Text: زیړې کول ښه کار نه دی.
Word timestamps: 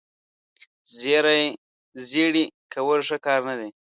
زیړې 2.15 2.43
کول 2.73 2.99
ښه 3.07 3.17
کار 3.25 3.39
نه 3.49 3.55
دی. 3.59 3.69